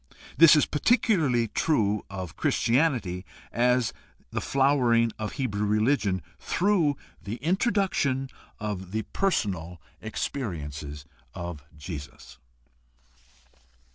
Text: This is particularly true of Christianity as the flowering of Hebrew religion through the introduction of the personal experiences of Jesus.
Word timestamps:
This 0.35 0.55
is 0.55 0.65
particularly 0.65 1.47
true 1.49 2.03
of 2.09 2.35
Christianity 2.35 3.23
as 3.51 3.93
the 4.31 4.41
flowering 4.41 5.11
of 5.19 5.33
Hebrew 5.33 5.63
religion 5.67 6.23
through 6.39 6.97
the 7.21 7.35
introduction 7.35 8.31
of 8.59 8.93
the 8.93 9.03
personal 9.13 9.79
experiences 10.01 11.05
of 11.35 11.63
Jesus. 11.77 12.39